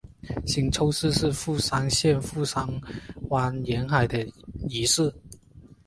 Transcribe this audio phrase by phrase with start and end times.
[0.47, 2.67] 新凑市是富山县富山
[3.29, 4.25] 湾沿岸的
[4.67, 5.13] 一市。